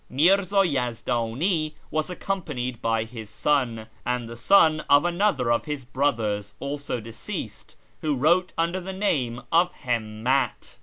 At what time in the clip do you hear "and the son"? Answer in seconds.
4.03-4.79